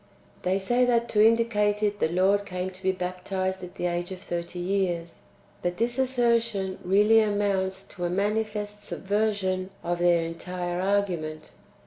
[0.41, 4.11] They say that to indicate it the Lord came to be baptized at the age
[4.11, 5.21] of thirty years.
[5.61, 11.51] But this assertion really amounts to a manifest subversion of their entire argument.